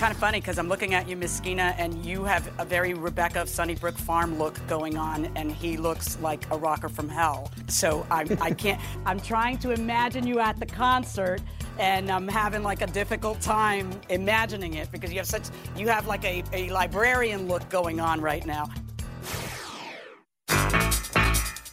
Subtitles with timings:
[0.00, 2.94] Kind of funny because I'm looking at you, Miss Skeena, and you have a very
[2.94, 7.50] Rebecca of Sunnybrook Farm look going on, and he looks like a rocker from hell.
[7.68, 11.42] So I, I can't, I'm trying to imagine you at the concert
[11.78, 16.06] and I'm having like a difficult time imagining it because you have such you have
[16.06, 18.70] like a, a librarian look going on right now.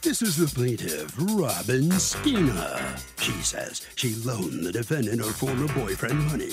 [0.01, 2.99] This is the plaintiff, Robin Skeena.
[3.21, 6.51] She says she loaned the defendant her former boyfriend money,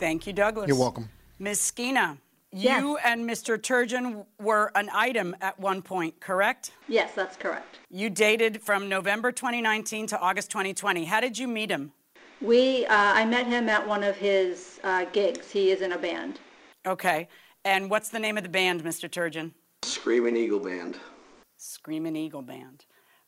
[0.00, 0.66] Thank you, Douglas.
[0.66, 1.10] You're welcome.
[1.38, 2.16] Miss Skeena,
[2.52, 2.80] Yes.
[2.80, 3.58] you and Mr.
[3.58, 6.72] Turgeon were an item at one point, correct?
[6.88, 7.78] Yes, that's correct.
[7.90, 11.04] You dated from November 2019 to August 2020.
[11.04, 11.92] How did you meet him?
[12.40, 15.50] We, uh, I met him at one of his uh, gigs.
[15.50, 16.40] He is in a band.
[16.86, 17.28] Okay.
[17.66, 19.06] And what's the name of the band, Mr.
[19.06, 19.52] Turgeon?
[19.82, 20.98] Screaming Eagle Band.
[21.58, 22.86] Screaming Eagle Band.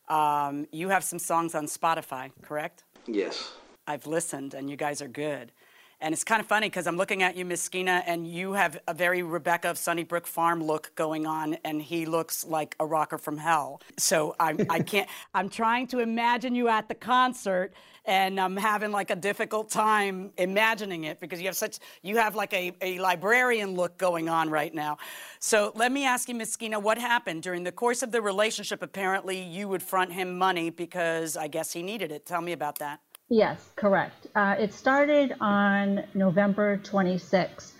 [0.08, 2.84] Um, you have some songs on Spotify, correct?
[3.06, 3.52] Yes.
[3.86, 5.52] I've listened, and you guys are good.
[6.02, 8.76] And it's kind of funny because I'm looking at you, Miss Skeena, and you have
[8.88, 13.18] a very Rebecca of Sunnybrook Farm look going on, and he looks like a rocker
[13.18, 13.80] from hell.
[13.98, 17.72] So I, I can't, I'm trying to imagine you at the concert,
[18.04, 22.34] and I'm having like a difficult time imagining it because you have such, you have
[22.34, 24.98] like a, a librarian look going on right now.
[25.38, 28.82] So let me ask you, Miss Skeena, what happened during the course of the relationship?
[28.82, 32.26] Apparently, you would front him money because I guess he needed it.
[32.26, 32.98] Tell me about that.
[33.32, 34.26] Yes, correct.
[34.34, 37.72] Uh, it started on November 26th.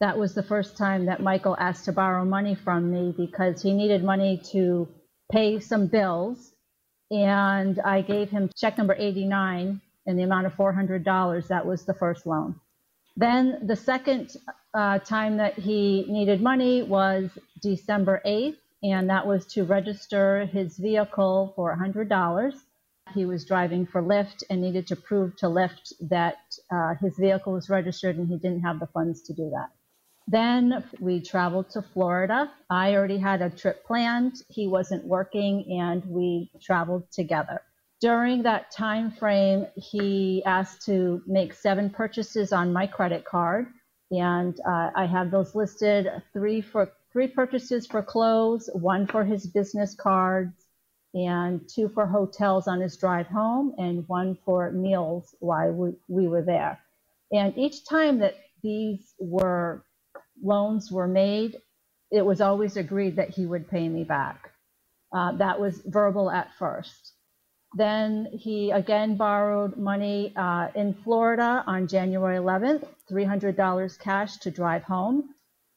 [0.00, 3.74] That was the first time that Michael asked to borrow money from me because he
[3.74, 4.88] needed money to
[5.30, 6.52] pay some bills.
[7.10, 11.48] And I gave him check number 89 in the amount of $400.
[11.48, 12.58] That was the first loan.
[13.14, 14.34] Then the second
[14.72, 17.28] uh, time that he needed money was
[17.60, 22.54] December 8th, and that was to register his vehicle for $100.
[23.12, 26.38] He was driving for Lyft and needed to prove to Lyft that
[26.70, 29.70] uh, his vehicle was registered and he didn't have the funds to do that.
[30.26, 32.50] Then we traveled to Florida.
[32.70, 34.42] I already had a trip planned.
[34.48, 37.60] He wasn't working and we traveled together.
[38.00, 43.66] During that time frame, he asked to make seven purchases on my credit card
[44.10, 49.46] and uh, I have those listed three for three purchases for clothes, one for his
[49.46, 50.63] business cards,
[51.14, 56.28] and two for hotels on his drive home, and one for meals while we, we
[56.28, 56.78] were there.
[57.32, 59.84] And each time that these were
[60.42, 61.56] loans were made,
[62.10, 64.50] it was always agreed that he would pay me back.
[65.12, 67.12] Uh, that was verbal at first.
[67.76, 74.84] Then he again borrowed money uh, in Florida on January 11th, $300 cash to drive
[74.84, 75.30] home.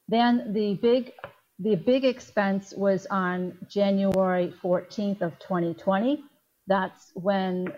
[0.08, 1.14] Then the big
[1.60, 6.24] the big expense was on January 14th of 2020.
[6.68, 7.74] That's when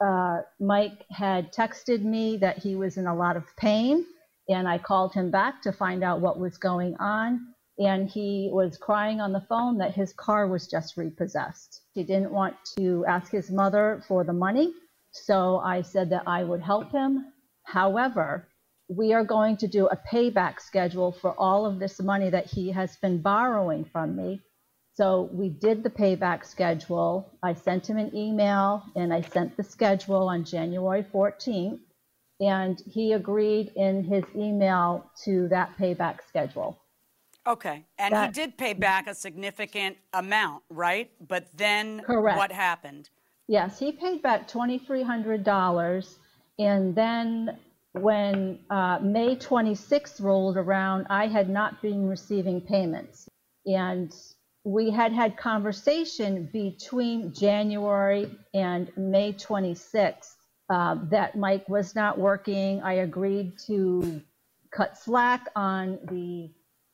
[0.00, 4.06] uh, Mike had texted me that he was in a lot of pain,
[4.48, 7.48] and I called him back to find out what was going on.
[7.76, 11.82] And he was crying on the phone that his car was just repossessed.
[11.92, 14.72] He didn't want to ask his mother for the money,
[15.10, 17.32] so I said that I would help him.
[17.64, 18.46] However,
[18.88, 22.70] we are going to do a payback schedule for all of this money that he
[22.72, 24.40] has been borrowing from me.
[24.94, 27.32] So we did the payback schedule.
[27.42, 31.80] I sent him an email and I sent the schedule on January 14th.
[32.40, 36.78] And he agreed in his email to that payback schedule.
[37.46, 37.84] Okay.
[37.98, 41.10] And he did pay back a significant amount, right?
[41.26, 42.36] But then Correct.
[42.36, 43.10] what happened?
[43.46, 46.14] Yes, he paid back $2,300.
[46.58, 47.58] And then
[47.94, 53.28] when uh, May 26th rolled around, I had not been receiving payments.
[53.66, 54.12] And
[54.64, 60.34] we had had conversation between January and May 26th
[60.70, 62.82] uh, that Mike was not working.
[62.82, 64.20] I agreed to
[64.72, 66.50] cut slack on the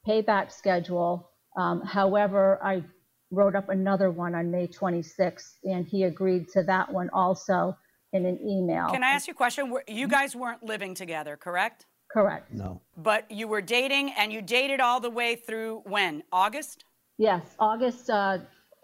[0.06, 1.30] payback schedule.
[1.56, 2.84] Um, however, I
[3.30, 7.76] wrote up another one on May 26th, and he agreed to that one also
[8.12, 8.88] in an email.
[8.88, 9.72] Can I ask you a question?
[9.86, 11.86] You guys weren't living together, correct?
[12.12, 12.52] Correct.
[12.52, 12.80] No.
[12.96, 16.22] But you were dating and you dated all the way through when?
[16.32, 16.84] August?
[17.18, 18.38] Yes, August, uh,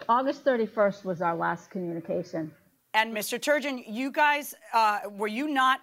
[0.08, 2.52] August 31st was our last communication.
[2.94, 3.38] And Mr.
[3.38, 5.80] Turgeon, you guys, uh, were you not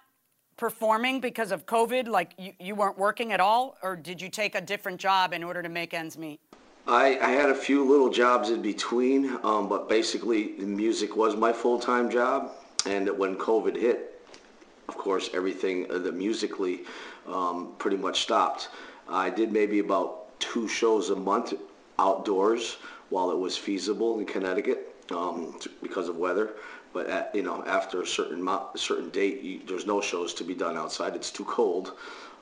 [0.56, 2.08] performing because of COVID?
[2.08, 3.76] Like you, you weren't working at all?
[3.82, 6.40] Or did you take a different job in order to make ends meet?
[6.86, 11.34] I, I had a few little jobs in between, um, but basically the music was
[11.34, 12.52] my full-time job.
[12.86, 14.20] And when COVID hit,
[14.88, 16.80] of course, everything uh, the musically
[17.26, 18.68] um, pretty much stopped.
[19.08, 21.54] I did maybe about two shows a month
[21.98, 22.76] outdoors
[23.10, 26.50] while it was feasible in Connecticut um, because of weather.
[26.92, 30.44] But at, you know, after a certain mo- certain date, you, there's no shows to
[30.44, 31.16] be done outside.
[31.16, 31.92] It's too cold.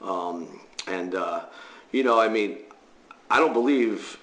[0.03, 1.45] Um, and uh,
[1.93, 2.59] you know, I mean,
[3.31, 4.19] I don't believe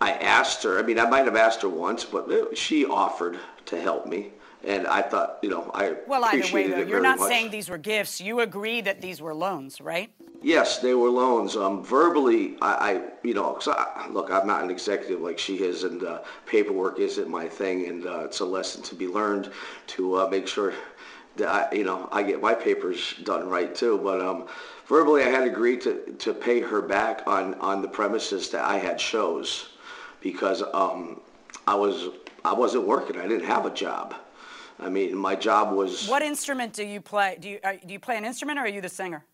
[0.00, 0.78] I asked her.
[0.78, 4.30] I mean, I might have asked her once, but uh, she offered to help me,
[4.64, 7.28] and I thought, you know, I Well, either way, though, you're not much.
[7.28, 8.20] saying these were gifts.
[8.20, 10.10] You agree that these were loans, right?
[10.42, 11.54] Yes, they were loans.
[11.56, 15.56] Um, verbally, I, I you know, 'cause I, look, I'm not an executive like she
[15.56, 19.50] is, and uh, paperwork isn't my thing, and uh, it's a lesson to be learned
[19.88, 20.72] to uh, make sure
[21.36, 24.00] that I, you know I get my papers done right too.
[24.02, 24.46] But um,
[24.86, 28.78] verbally, I had agreed to, to pay her back on on the premises that I
[28.78, 29.68] had shows
[30.22, 31.20] because um,
[31.66, 32.08] I was
[32.46, 33.18] I wasn't working.
[33.20, 34.14] I didn't have a job.
[34.82, 37.36] I mean, my job was What instrument do you play?
[37.40, 39.24] Do you, uh, do you play an instrument or are you the singer?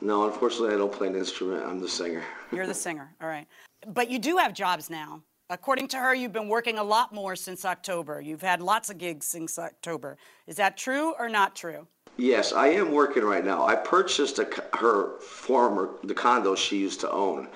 [0.00, 0.26] no.
[0.26, 1.64] Unfortunately, I don't play an instrument.
[1.66, 2.22] I'm the singer.
[2.52, 3.14] You're the singer.
[3.20, 3.46] All right.
[3.86, 5.22] But you do have jobs now.
[5.48, 8.20] According to her, you've been working a lot more since October.
[8.20, 10.16] You've had lots of gigs since October.
[10.46, 11.88] Is that true or not true?
[12.16, 13.66] Yes, I am working right now.
[13.66, 17.48] I purchased a, her former the condo she used to own,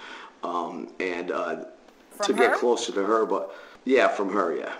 [0.42, 1.66] um, and uh, to
[2.10, 3.26] From get closer to her.
[3.26, 3.54] But
[3.84, 4.72] yeah, from her, yeah.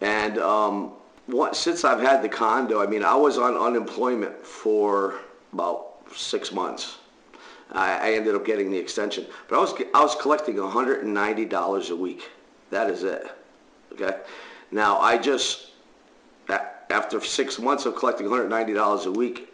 [0.00, 0.92] And um,
[1.26, 5.20] what, since I've had the condo, I mean, I was on unemployment for
[5.52, 6.98] about six months.
[7.72, 11.96] I, I ended up getting the extension, but I was I was collecting $190 a
[11.96, 12.30] week.
[12.70, 13.28] That is it.
[13.92, 14.16] Okay.
[14.70, 15.70] Now I just
[16.90, 19.52] after six months of collecting $190 a week,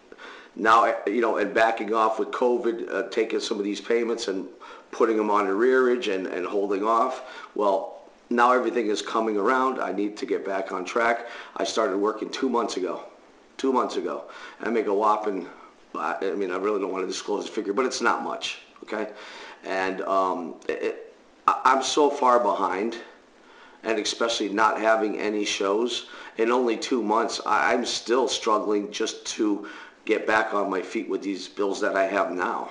[0.54, 4.46] now, you know, and backing off with COVID, uh, taking some of these payments and
[4.90, 7.22] putting them on arrearage and, and holding off,
[7.54, 8.01] well,
[8.34, 9.80] now everything is coming around.
[9.80, 11.28] I need to get back on track.
[11.56, 13.04] I started working two months ago,
[13.56, 14.24] two months ago.
[14.60, 15.48] I make a whopping,
[15.94, 19.10] I mean, I really don't want to disclose the figure, but it's not much, okay?
[19.64, 21.14] And um, it,
[21.46, 22.96] I'm so far behind
[23.84, 26.06] and especially not having any shows
[26.38, 29.68] in only two months, I'm still struggling just to
[30.04, 32.70] get back on my feet with these bills that I have now.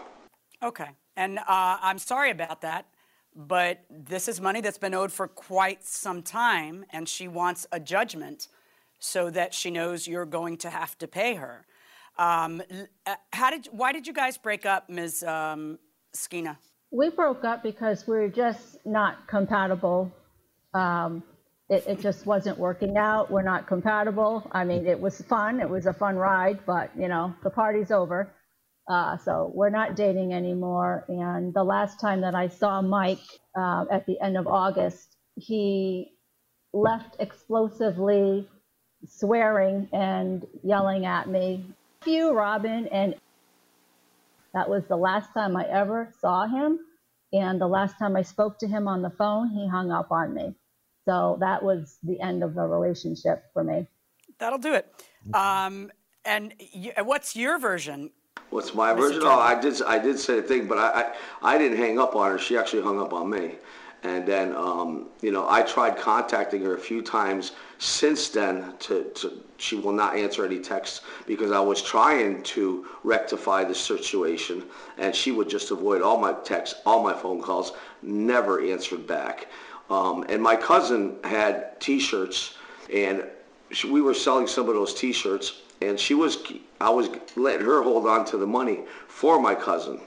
[0.63, 0.89] Okay.
[1.15, 1.43] And uh,
[1.81, 2.85] I'm sorry about that,
[3.35, 7.79] but this is money that's been owed for quite some time, and she wants a
[7.79, 8.47] judgment
[8.99, 11.65] so that she knows you're going to have to pay her.
[12.17, 12.61] Um,
[13.05, 13.67] uh, how did?
[13.71, 15.23] Why did you guys break up, Ms.
[15.23, 15.79] Um,
[16.15, 16.57] Skina?
[16.91, 20.11] We broke up because we are just not compatible.
[20.73, 21.23] Um,
[21.69, 23.31] it, it just wasn't working out.
[23.31, 24.45] We're not compatible.
[24.51, 25.61] I mean, it was fun.
[25.61, 28.33] It was a fun ride, but you know, the party's over.
[28.87, 31.05] Uh, so we're not dating anymore.
[31.07, 33.19] And the last time that I saw Mike
[33.57, 36.11] uh, at the end of August, he
[36.73, 38.47] left explosively,
[39.07, 41.65] swearing and yelling at me.
[42.01, 43.15] F you, Robin, and
[44.53, 46.79] that was the last time I ever saw him.
[47.33, 50.33] And the last time I spoke to him on the phone, he hung up on
[50.33, 50.53] me.
[51.05, 53.87] So that was the end of the relationship for me.
[54.37, 54.91] That'll do it.
[55.33, 55.91] Um,
[56.25, 58.11] and y- what's your version?
[58.51, 59.21] What's my version?
[59.23, 59.81] Oh, I did.
[59.81, 62.37] I did say a thing, but I, I, I didn't hang up on her.
[62.37, 63.55] She actually hung up on me.
[64.03, 69.03] And then, um, you know, I tried contacting her a few times since then to,
[69.15, 74.63] to she will not answer any texts because I was trying to rectify the situation
[74.97, 79.47] and she would just avoid all my texts, all my phone calls, never answered back.
[79.91, 82.55] Um, and my cousin had T-shirts
[82.91, 83.23] and
[83.69, 86.37] she, we were selling some of those T-shirts and she was
[86.79, 89.99] I was letting her hold on to the money for my cousin.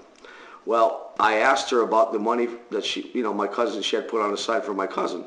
[0.66, 4.08] Well, I asked her about the money that she, you know, my cousin she had
[4.08, 5.26] put on the side for my cousin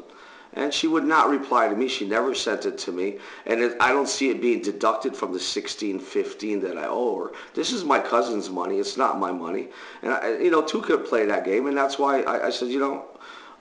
[0.54, 1.88] and she would not reply to me.
[1.88, 5.32] She never sent it to me, and it, I don't see it being deducted from
[5.32, 7.32] the sixteen fifteen that I owe her.
[7.54, 8.80] This is my cousin's money.
[8.80, 9.68] It's not my money,
[10.02, 12.70] and I, you know, two could play that game, and that's why I, I said,
[12.70, 13.06] you know,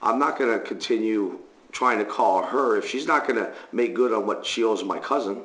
[0.01, 1.39] I'm not going to continue
[1.73, 4.83] trying to call her if she's not going to make good on what she owes
[4.83, 5.43] my cousin.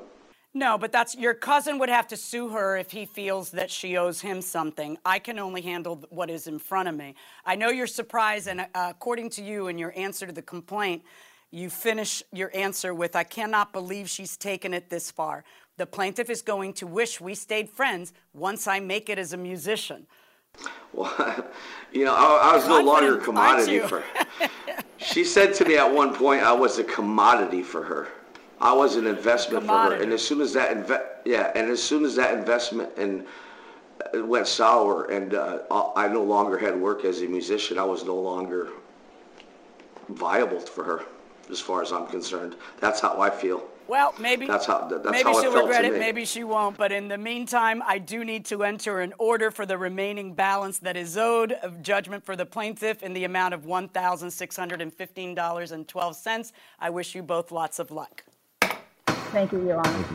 [0.54, 3.96] No, but that's your cousin would have to sue her if he feels that she
[3.96, 4.98] owes him something.
[5.06, 7.16] I can only handle what is in front of me.
[7.46, 11.04] I know you're surprised, and uh, according to you in your answer to the complaint,
[11.52, 15.46] you finish your answer with, I cannot believe she's taken it this far.
[15.78, 19.38] The plaintiff is going to wish we stayed friends once I make it as a
[19.38, 20.06] musician.
[20.92, 21.46] Well,
[21.94, 24.50] you know, I, I was no longer a commodity for her.
[24.98, 28.10] she said to me at one point, I was a commodity for her.
[28.62, 29.94] I was an investment for her.
[29.96, 33.26] And as soon as that, inve- yeah, and as soon as that investment and
[34.14, 35.60] uh, went sour and uh,
[35.96, 38.70] I no longer had work as a musician, I was no longer
[40.10, 41.06] viable for her
[41.50, 42.56] as far as I'm concerned.
[42.80, 43.68] That's how I feel.
[43.88, 46.00] Well, maybe that's how that's maybe how she'll regret it.
[46.00, 46.78] Maybe she won't.
[46.78, 50.80] But in the meantime, I do need to enter an order for the remaining balance
[50.80, 54.56] that is owed of judgment for the plaintiff in the amount of one thousand six
[54.56, 56.54] hundred and fifteen dollars and twelve cents.
[56.80, 58.24] I wish you both lots of luck.
[59.32, 60.06] Thank you, Your Honor.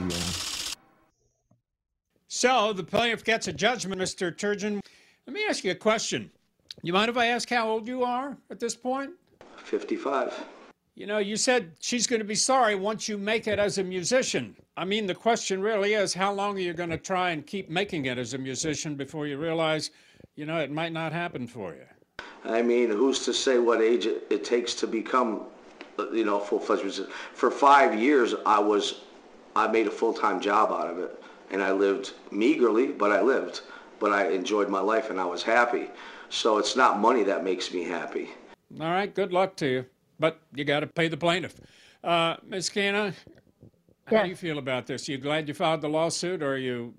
[2.28, 4.30] So the plaintiff gets a judgment, Mr.
[4.30, 4.80] Turgeon.
[5.26, 6.30] Let me ask you a question.
[6.82, 9.12] You mind if I ask how old you are at this point?
[9.56, 10.35] Fifty-five.
[10.94, 13.85] You know, you said she's going to be sorry once you make it as a
[13.85, 14.54] musician.
[14.76, 17.70] I mean, the question really is how long are you going to try and keep
[17.70, 19.90] making it as a musician before you realize,
[20.37, 21.87] you know, it might not happen for you?
[22.44, 25.46] I mean, who's to say what age it, it takes to become,
[26.12, 27.12] you know, full-fledged musician?
[27.35, 29.00] For five years, I was,
[29.55, 33.62] I made a full-time job out of it, and I lived meagerly, but I lived.
[33.99, 35.88] But I enjoyed my life, and I was happy.
[36.29, 38.31] So it's not money that makes me happy.
[38.81, 39.87] All right, good luck to you
[40.19, 41.55] but you got to pay the plaintiff.
[42.03, 42.71] Uh, Ms.
[42.71, 43.15] Kena,
[44.07, 45.09] how do you feel about this?
[45.09, 46.95] Are You glad you filed the lawsuit, or are you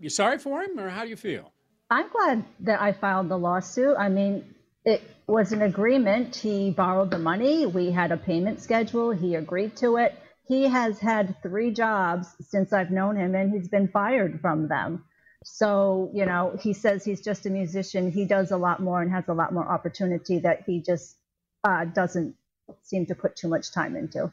[0.00, 1.52] you sorry for him, or how do you feel?
[1.90, 3.96] I'm glad that I filed the lawsuit.
[3.98, 6.34] I mean, it was an agreement.
[6.34, 7.66] He borrowed the money.
[7.66, 9.10] We had a payment schedule.
[9.10, 10.18] He agreed to it.
[10.46, 15.04] He has had three jobs since I've known him, and he's been fired from them.
[15.44, 18.10] So, you know, he says he's just a musician.
[18.10, 21.16] He does a lot more and has a lot more opportunity that he just
[21.62, 22.34] uh, doesn't
[22.82, 24.32] seem to put too much time into.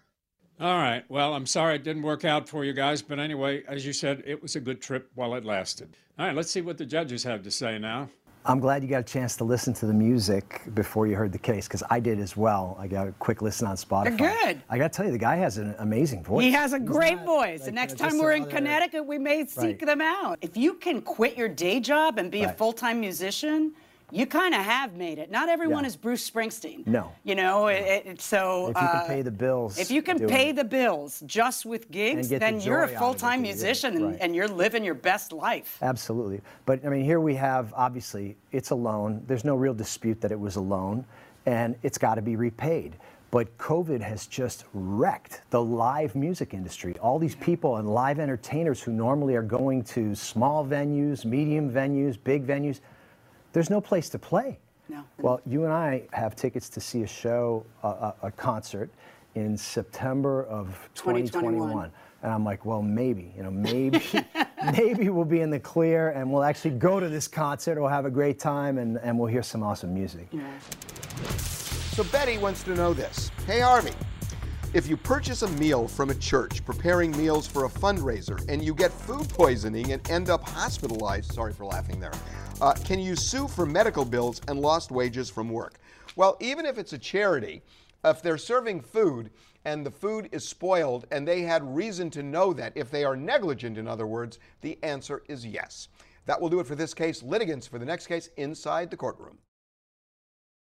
[0.60, 1.04] All right.
[1.10, 4.24] Well, I'm sorry it didn't work out for you guys, but anyway, as you said,
[4.26, 5.98] it was a good trip while it lasted.
[6.18, 8.10] All right, let's see what the judges have to say now.
[8.48, 11.40] I'm glad you got a chance to listen to the music before you heard the
[11.40, 12.78] case because I did as well.
[12.80, 14.18] I got a quick listen on Spotify.
[14.18, 14.62] They're good.
[14.70, 16.44] I got to tell you, the guy has an amazing voice.
[16.44, 17.62] He has a great voice.
[17.62, 18.52] Like, the next time we're in other...
[18.52, 19.86] Connecticut, we may seek right.
[19.86, 20.38] them out.
[20.42, 22.54] If you can quit your day job and be right.
[22.54, 23.74] a full time musician,
[24.12, 25.32] you kind of have made it.
[25.32, 25.90] Not everyone yeah.
[25.90, 26.86] is Bruce Springsteen.
[26.86, 27.12] No.
[27.24, 28.68] You know, it, it, so.
[28.70, 29.78] If you can uh, pay the bills.
[29.78, 30.56] If you can pay it.
[30.56, 34.18] the bills just with gigs, then the you're a full time musician and, right.
[34.22, 35.78] and, you're living your best life.
[35.82, 36.42] Absolutely.
[36.66, 39.24] But I mean, here we have obviously it's a loan.
[39.28, 41.06] There's no real dispute that it was a loan
[41.46, 42.96] and it's got to be repaid.
[43.32, 46.96] But COVID has just wrecked the live music industry.
[47.02, 52.18] All these people and live entertainers who normally are going to small venues, medium venues,
[52.24, 52.80] big venues
[53.56, 54.60] there's no place to play.
[54.90, 55.02] No.
[55.18, 58.90] Well, you and I have tickets to see a show, a, a concert
[59.36, 61.32] in September of 2021.
[61.32, 61.92] 2021.
[62.22, 64.04] And I'm like, well, maybe, you know, maybe,
[64.78, 67.80] maybe we'll be in the clear and we'll actually go to this concert.
[67.80, 70.28] We'll have a great time and, and we'll hear some awesome music.
[70.32, 70.46] Yeah.
[71.38, 73.32] So Betty wants to know this.
[73.48, 73.94] Hey, Harvey,
[74.76, 78.76] if you purchase a meal from a church preparing meals for a fundraiser and you
[78.76, 82.12] get food poisoning and end up hospitalized, sorry for laughing there,
[82.60, 85.76] uh, can you sue for medical bills and lost wages from work?
[86.18, 87.62] Well, even if it's a charity,
[88.04, 89.30] if they're serving food
[89.64, 93.16] and the food is spoiled and they had reason to know that, if they are
[93.16, 95.88] negligent, in other words, the answer is yes.
[96.26, 97.24] That will do it for this case.
[97.24, 99.38] Litigants for the next case inside the courtroom.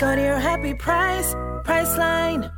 [0.00, 2.50] Go to your happy price, Priceline.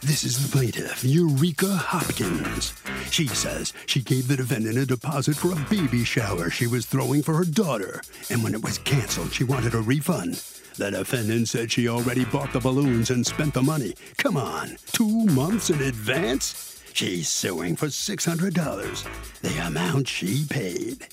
[0.00, 2.72] This is the plaintiff, Eureka Hopkins.
[3.10, 7.20] She says she gave the defendant a deposit for a baby shower she was throwing
[7.20, 8.00] for her daughter,
[8.30, 10.34] and when it was canceled, she wanted a refund.
[10.76, 13.94] The defendant said she already bought the balloons and spent the money.
[14.18, 16.80] Come on, two months in advance?
[16.92, 21.08] She's suing for $600, the amount she paid.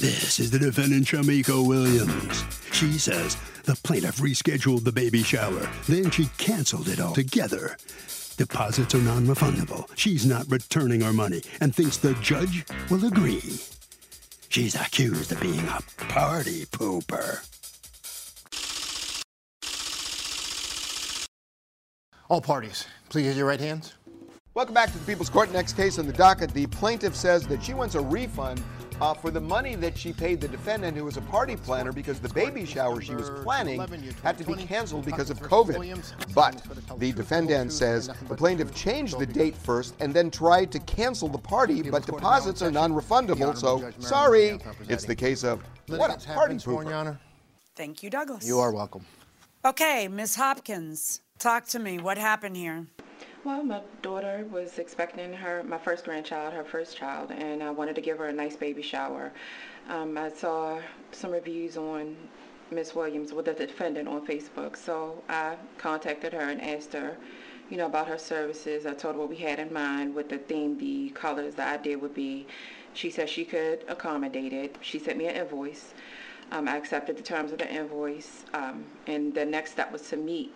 [0.00, 2.42] This is the defendant, Shamiko Williams.
[2.72, 7.76] She says the plaintiff rescheduled the baby shower, then she canceled it altogether.
[8.38, 9.86] Deposits are non refundable.
[9.96, 13.60] She's not returning her money and thinks the judge will agree.
[14.48, 17.46] She's accused of being a party pooper.
[22.30, 23.92] All parties, please use your right hands.
[24.54, 25.52] Welcome back to the People's Court.
[25.52, 26.54] Next case on the docket.
[26.54, 28.62] The plaintiff says that she wants a refund
[29.00, 32.20] uh, for the money that she paid the defendant, who was a party planner, because
[32.20, 33.80] the baby shower she was planning
[34.22, 36.34] had to be canceled because of COVID.
[36.34, 36.62] But
[36.98, 41.38] the defendant says the plaintiff changed the date first and then tried to cancel the
[41.38, 43.56] party, but deposits are non refundable.
[43.56, 44.58] So, sorry.
[44.88, 47.18] It's the case of what a party pooper.
[47.76, 48.46] Thank you, Douglas.
[48.46, 49.04] You are welcome.
[49.64, 50.36] Okay, Ms.
[50.36, 51.98] Hopkins, talk to me.
[51.98, 52.86] What happened here?
[53.42, 57.94] Well, my daughter was expecting her my first grandchild, her first child, and I wanted
[57.94, 59.32] to give her a nice baby shower.
[59.88, 60.78] Um, I saw
[61.12, 62.16] some reviews on
[62.70, 67.16] Miss Williams with the defendant on Facebook, so I contacted her and asked her,
[67.70, 68.84] you know, about her services.
[68.84, 71.96] I told her what we had in mind, what the theme, the colors, the idea
[71.98, 72.46] would be.
[72.92, 74.76] She said she could accommodate it.
[74.82, 75.94] She sent me an invoice.
[76.52, 80.18] Um, I accepted the terms of the invoice, um, and the next step was to
[80.18, 80.54] meet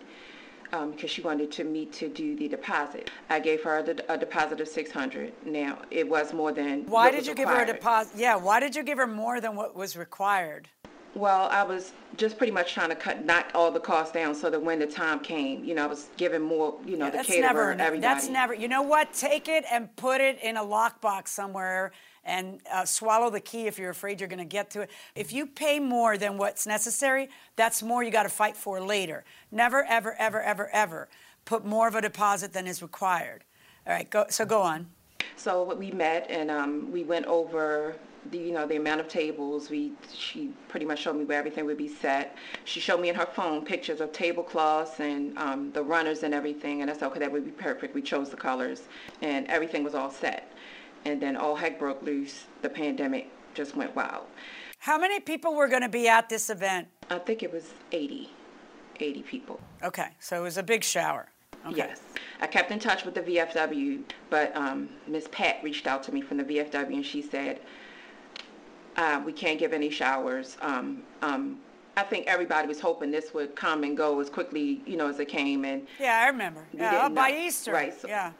[0.75, 3.09] um, because she wanted to meet to do the deposit.
[3.29, 5.33] I gave her the, a deposit of 600.
[5.45, 8.17] Now, it was more than Why did you give her a deposit?
[8.17, 10.67] Yeah, why did you give her more than what was required?
[11.13, 14.49] Well, I was just pretty much trying to cut, knock all the costs down so
[14.49, 17.29] that when the time came, you know, I was giving more, you know, the That's
[17.29, 17.71] caterer, never.
[17.71, 17.99] everybody.
[18.01, 18.53] That's never.
[18.53, 19.13] You know what?
[19.13, 21.93] Take it and put it in a lockbox somewhere
[22.25, 24.89] and uh, swallow the key if you're afraid you're going to get to it.
[25.13, 29.23] If you pay more than what's necessary, that's more you got to fight for later.
[29.51, 31.07] Never, ever, ever, ever, ever
[31.45, 33.43] put more of a deposit than is required.
[33.87, 34.09] All right.
[34.09, 34.25] Go.
[34.29, 34.87] So go on.
[35.37, 37.95] So we met and um, we went over
[38.31, 39.69] the, you know, the amount of tables.
[39.69, 42.35] We, she pretty much showed me where everything would be set.
[42.63, 46.81] She showed me in her phone pictures of tablecloths and um, the runners and everything.
[46.81, 47.93] And I said, okay, that would be perfect.
[47.93, 48.83] We chose the colors
[49.21, 50.51] and everything was all set.
[51.05, 52.45] And then all heck broke loose.
[52.61, 54.25] The pandemic just went wild.
[54.79, 56.87] How many people were going to be at this event?
[57.09, 58.29] I think it was 80,
[58.99, 59.59] 80 people.
[59.83, 61.27] Okay, so it was a big shower.
[61.65, 61.77] Okay.
[61.77, 62.01] Yes.
[62.41, 66.21] I kept in touch with the VFW, but um, Miss Pat reached out to me
[66.21, 67.59] from the VFW and she said,
[68.97, 70.57] uh, we can't give any showers.
[70.61, 71.59] Um, um,
[71.97, 75.19] I think everybody was hoping this would come and go as quickly, you know, as
[75.19, 75.65] it came.
[75.65, 76.65] And Yeah, I remember.
[76.73, 77.37] Yeah, by know.
[77.37, 77.71] Easter.
[77.71, 78.31] Right, so- yeah.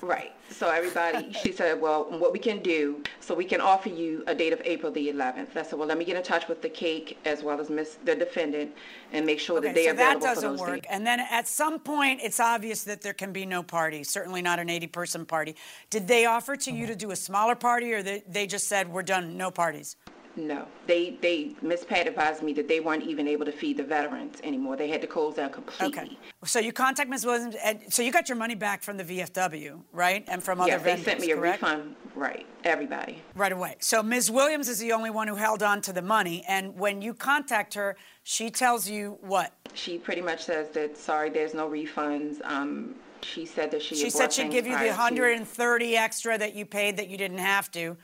[0.00, 0.32] Right.
[0.50, 4.34] So everybody, she said, well, what we can do, so we can offer you a
[4.34, 5.56] date of April the 11th.
[5.56, 7.98] I said, well, let me get in touch with the cake as well as Miss
[8.04, 8.72] the defendant
[9.12, 10.74] and make sure that Okay, they so are that available for doesn't those work.
[10.74, 10.86] dates.
[10.90, 14.02] And then at some point, it's obvious that there can be no party.
[14.02, 15.56] Certainly not an 80-person party.
[15.90, 18.88] Did they offer to you to do a smaller party, or they, they just said
[18.88, 19.96] we're done, no parties?
[20.34, 23.82] No, they, they, Miss Pat advised me that they weren't even able to feed the
[23.82, 24.76] veterans anymore.
[24.76, 26.02] They had to close down completely.
[26.02, 26.18] Okay.
[26.44, 27.26] So you contact Ms.
[27.26, 30.70] Williams, and so you got your money back from the VFW, right, and from other
[30.70, 33.22] Yes, they sent me a refund, right, everybody.
[33.34, 33.76] Right away.
[33.80, 34.30] So Ms.
[34.30, 37.74] Williams is the only one who held on to the money, and when you contact
[37.74, 39.52] her, she tells you what?
[39.74, 42.40] She pretty much says that, sorry, there's no refunds.
[42.44, 46.38] Um, she said that she She said she'd give you the prior to- 130 extra
[46.38, 47.96] that you paid that you didn't have to,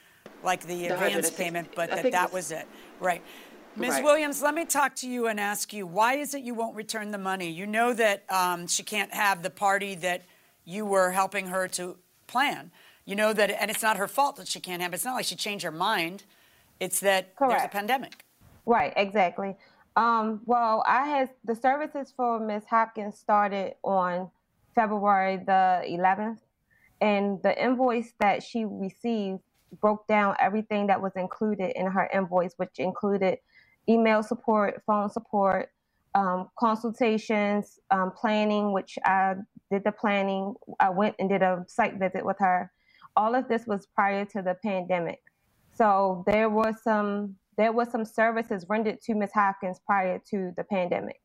[0.43, 2.69] like the, The advance payment, but that that was- was it.
[3.01, 3.23] Right.
[3.77, 3.91] Ms.
[3.91, 4.05] Right.
[4.05, 7.12] Williams, let me talk to you and ask you, why is it you won't return
[7.12, 7.49] the money?
[7.49, 10.23] You know that um, she can't have the party that
[10.64, 12.73] you were helping her to plan.
[13.05, 14.93] You know that, and it's not her fault that she can't have.
[14.95, 16.25] It's not like she changed her mind.
[16.81, 18.25] It's that there's a pandemic.
[18.67, 19.57] Right, exactly.
[19.97, 22.64] Um, well, I had the services for Ms.
[22.69, 24.31] Hopkins started on
[24.75, 26.38] February the 11th,
[27.01, 29.41] and the invoice that she received
[29.81, 33.38] broke down everything that was included in her invoice, which included
[33.88, 35.70] email support, phone support,
[36.14, 39.35] um, consultations, um, planning, which I
[39.70, 40.54] did the planning.
[40.81, 42.70] I went and did a site visit with her.
[43.16, 45.20] All of this was prior to the pandemic.
[45.74, 49.33] So there was some there was some services rendered to Ms.
[49.35, 51.20] Hopkins prior to the pandemic.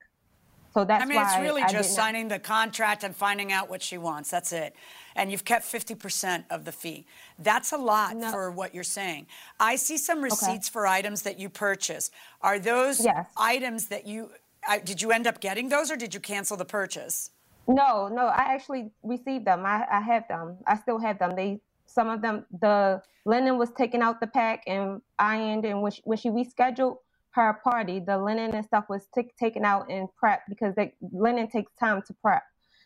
[0.73, 3.69] So that's I mean, why it's really I just signing the contract and finding out
[3.69, 4.31] what she wants.
[4.31, 4.75] That's it.
[5.15, 7.05] And you've kept 50% of the fee.
[7.37, 9.27] That's a lot for what you're saying.
[9.59, 12.11] I see some receipts for items that you purchased.
[12.41, 13.05] Are those
[13.37, 14.31] items that you,
[14.67, 17.29] I, did you end up getting those or did you cancel the purchase?
[17.67, 19.65] No, no, I actually received them.
[19.65, 20.57] I, I have them.
[20.65, 21.35] I still have them.
[21.35, 25.91] They some of them the linen was taken out the pack and ironed and when
[25.91, 26.97] she, when she rescheduled
[27.33, 31.47] her party, the linen and stuff was t- taken out and prepped because the linen
[31.47, 32.43] takes time to prep.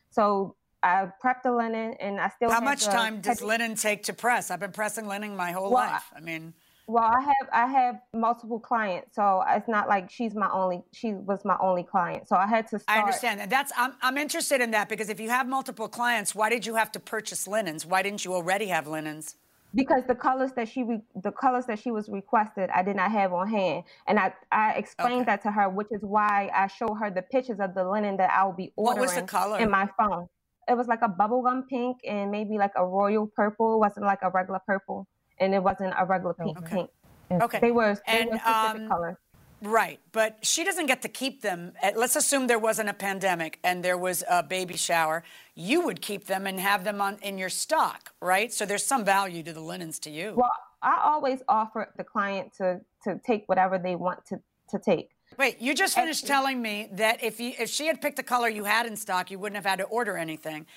[0.10, 4.14] So I prepped the linen and I still How much time does linen take to
[4.14, 4.50] press?
[4.50, 6.06] I've been pressing linen my whole Well, life.
[6.16, 6.54] I mean,
[6.88, 10.82] Well, I have I have multiple clients, so it's not like she's my only.
[10.94, 12.80] She was my only client, so I had to.
[12.80, 12.98] Start.
[12.98, 13.50] I understand that.
[13.50, 16.76] That's I'm, I'm interested in that because if you have multiple clients, why did you
[16.76, 17.86] have to purchase linens?
[17.86, 19.36] Why didn't you already have linens?
[19.76, 23.12] Because the colors that she re, the colors that she was requested I did not
[23.12, 26.94] have on hand and I I explained that to her which is why I show
[26.96, 29.60] her the pictures of the linen that I will be What ordering was the color?
[29.60, 30.28] in my phone.
[30.70, 33.76] It was like a bubblegum pink and maybe like a royal purple.
[33.76, 35.08] It wasn't like a regular purple
[35.40, 36.90] and it wasn't a regular pink pink.
[37.32, 37.60] Okay.
[37.60, 39.18] They were they And, were specific um, colors.
[39.62, 41.74] Right, but she doesn't get to keep them.
[41.82, 45.24] Uh, Let's assume there wasn't a pandemic and there was a baby shower.
[45.60, 48.54] You would keep them and have them on in your stock, right?
[48.54, 50.36] So there's some value to the linens to you.
[50.36, 50.52] Well,
[50.84, 54.40] I always offer the client to to take whatever they want to
[54.70, 55.10] to take.
[55.40, 58.48] Wait, you just finished telling me that if you, if she had picked the color
[58.48, 60.68] you had in stock, you wouldn't have had to order anything.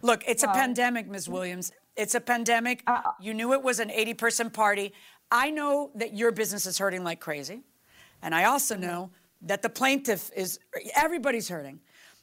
[0.00, 1.24] Look, it's a pandemic, Ms.
[1.24, 1.32] Mm-hmm.
[1.34, 1.72] Williams.
[1.96, 2.82] It's a pandemic.
[2.86, 4.94] Uh, you knew it was an 80 person party.
[5.30, 7.62] I know that your business is hurting like crazy.
[8.22, 8.84] And I also mm-hmm.
[8.84, 9.10] know
[9.42, 10.58] that the plaintiff is,
[10.96, 11.80] everybody's hurting.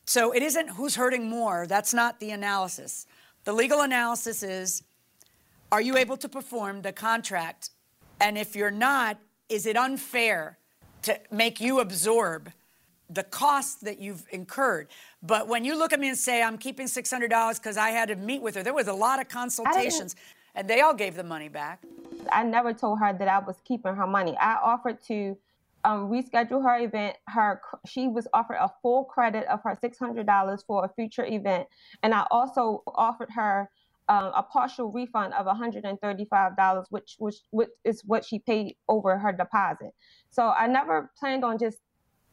[0.07, 1.67] So it isn't who's hurting more.
[1.67, 3.05] That's not the analysis.
[3.43, 4.83] The legal analysis is
[5.69, 7.71] are you able to perform the contract?
[8.21, 10.57] And if you're not, is it unfair
[11.01, 12.53] to make you absorb
[13.09, 14.87] the cost that you've incurred?
[15.21, 18.15] But when you look at me and say, I'm keeping $600 because I had to
[18.15, 20.15] meet with her, there was a lot of consultations,
[20.55, 21.83] and they all gave the money back.
[22.31, 24.37] I never told her that I was keeping her money.
[24.37, 25.37] I offered to
[25.87, 27.15] um, reschedule her event.
[27.29, 31.25] Her she was offered a full credit of her six hundred dollars for a future
[31.25, 31.65] event,
[32.03, 33.69] and I also offered her
[34.09, 38.21] um, a partial refund of one hundred and thirty-five dollars, which which which is what
[38.27, 39.91] she paid over her deposit.
[40.29, 41.77] So I never planned on just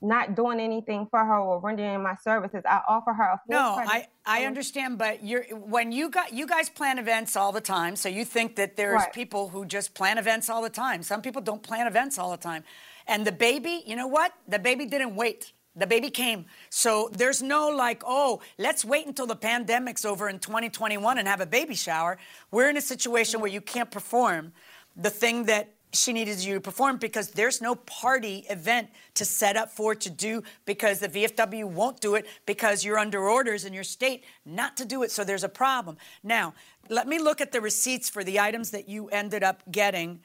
[0.03, 2.63] not doing anything for her or rendering my services.
[2.69, 4.09] I offer her a full No, credit.
[4.27, 5.45] I, I understand, but you're
[5.77, 9.03] when you got you guys plan events all the time, so you think that there's
[9.03, 9.13] Right.
[9.13, 11.03] people who just plan events all the time.
[11.03, 12.65] Some people don't plan events all the time.
[13.07, 14.33] And the baby, you know what?
[14.49, 15.53] The baby didn't wait.
[15.77, 16.47] The baby came.
[16.71, 21.41] So there's no like, oh, let's wait until the pandemic's over in 2021 and have
[21.41, 22.17] a baby shower.
[22.51, 24.53] We're in a situation where you can't perform
[24.97, 29.57] the thing that she needed you to perform because there's no party event to set
[29.57, 33.73] up for to do because the VFW won't do it because you're under orders in
[33.73, 35.11] your state not to do it.
[35.11, 35.97] So there's a problem.
[36.23, 36.55] Now,
[36.89, 40.21] let me look at the receipts for the items that you ended up getting.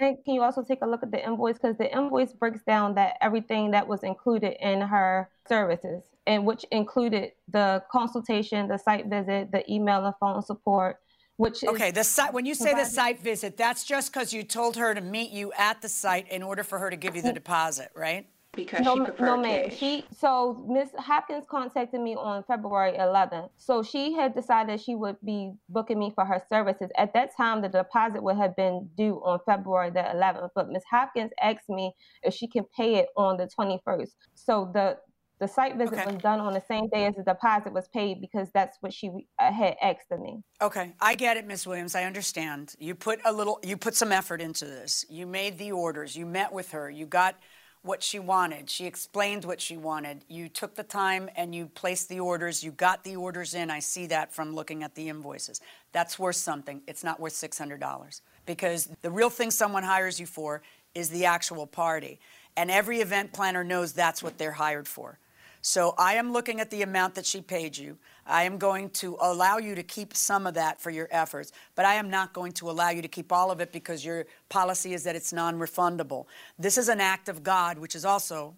[0.00, 1.58] And can you also take a look at the invoice?
[1.58, 6.64] Because the invoice breaks down that everything that was included in her services, and which
[6.70, 10.96] included the consultation, the site visit, the email and phone support,
[11.36, 14.42] which is Okay, the site when you say the site visit, that's just because you
[14.42, 17.22] told her to meet you at the site in order for her to give you
[17.22, 18.26] the deposit, right?
[18.52, 19.70] Because no, she preferred no, ma'am.
[19.70, 19.78] cash.
[19.78, 23.50] She so Miss Hopkins contacted me on February 11th.
[23.56, 26.90] So she had decided she would be booking me for her services.
[26.96, 30.50] At that time, the deposit would have been due on February the 11th.
[30.56, 31.92] But Miss Hopkins asked me
[32.24, 34.10] if she can pay it on the 21st.
[34.34, 34.98] So the
[35.40, 38.50] the site visit was done on the same day as the deposit was paid because
[38.52, 40.42] that's what she had asked of me.
[40.60, 41.94] Okay, I get it, Miss Williams.
[41.94, 42.74] I understand.
[42.78, 45.06] You put a little, you put some effort into this.
[45.08, 46.14] You made the orders.
[46.14, 46.90] You met with her.
[46.90, 47.36] You got
[47.82, 48.68] what she wanted.
[48.68, 50.24] She explained what she wanted.
[50.28, 52.62] You took the time and you placed the orders.
[52.62, 53.70] You got the orders in.
[53.70, 55.60] I see that from looking at the invoices.
[55.92, 56.82] That's worth something.
[56.86, 60.62] It's not worth $600 because the real thing someone hires you for
[60.94, 62.20] is the actual party.
[62.56, 65.18] And every event planner knows that's what they're hired for.
[65.62, 67.98] So I am looking at the amount that she paid you.
[68.30, 71.84] I am going to allow you to keep some of that for your efforts, but
[71.84, 74.94] I am not going to allow you to keep all of it because your policy
[74.94, 76.26] is that it's non refundable.
[76.58, 78.54] This is an act of God, which is also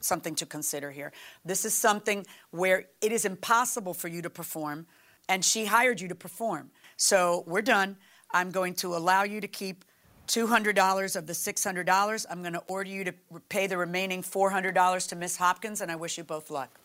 [0.00, 1.12] something to consider here.
[1.44, 4.86] This is something where it is impossible for you to perform,
[5.28, 6.70] and she hired you to perform.
[6.96, 7.96] So we're done.
[8.30, 9.84] I'm going to allow you to keep
[10.28, 12.26] $200 of the $600.
[12.30, 13.12] I'm going to order you to
[13.48, 16.78] pay the remaining $400 to Miss Hopkins, and I wish you both luck.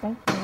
[0.00, 0.40] Thank you.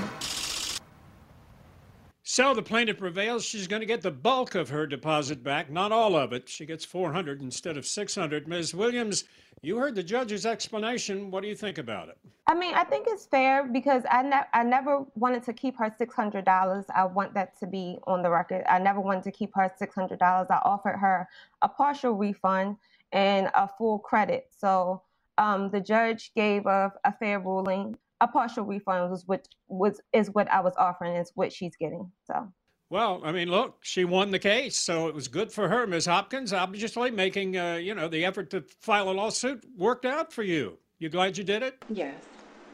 [2.29, 3.45] So the plaintiff prevails.
[3.45, 6.49] She's going to get the bulk of her deposit back, not all of it.
[6.49, 8.47] She gets 400 instead of 600.
[8.47, 8.75] Ms.
[8.75, 9.25] Williams,
[9.63, 11.31] you heard the judge's explanation.
[11.31, 12.19] What do you think about it?
[12.47, 15.89] I mean, I think it's fair because I, ne- I never wanted to keep her
[15.89, 16.85] $600.
[16.95, 18.65] I want that to be on the record.
[18.69, 20.21] I never wanted to keep her $600.
[20.21, 21.29] I offered her
[21.63, 22.77] a partial refund
[23.13, 24.49] and a full credit.
[24.59, 25.01] So
[25.39, 30.31] um, the judge gave a, a fair ruling a partial refund was what was is
[30.31, 32.11] what I was offering is what she's getting.
[32.27, 32.53] So
[32.89, 36.07] well, I mean, look, she won the case, so it was good for her, Ms.
[36.07, 36.53] Hopkins.
[36.53, 40.79] Obviously, making uh, you know the effort to file a lawsuit worked out for you.
[40.99, 41.85] You glad you did it?
[41.91, 42.25] Yes,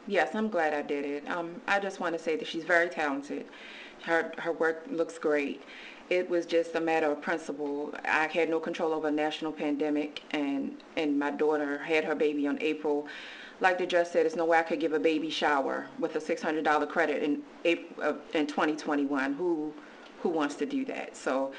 [0.07, 1.28] yes, I'm glad I did it.
[1.31, 3.46] Um, I just want to say that she's very talented.
[4.02, 5.62] Her her work looks great.
[6.11, 7.94] It was just a matter of principle.
[8.05, 12.46] I had no control over a national pandemic, and and my daughter had her baby
[12.46, 13.09] on April
[13.62, 16.18] like the judge said, there's no way I could give a baby shower with a
[16.18, 19.33] $600 credit in April, uh, in 2021.
[19.35, 19.72] Who
[20.20, 21.16] who wants to do that?
[21.16, 21.53] So